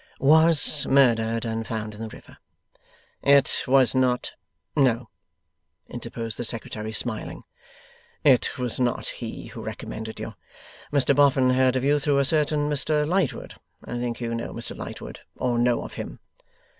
[0.19, 2.39] 'Was murdered and found in the river.'
[3.21, 4.31] 'It was not'
[4.75, 5.09] 'No,'
[5.87, 7.43] interposed the Secretary, smiling,
[8.23, 10.33] 'it was not he who recommended you.
[10.91, 13.53] Mr Boffin heard of you through a certain Mr Lightwood.
[13.85, 16.19] I think you know Mr Lightwood, or know of him?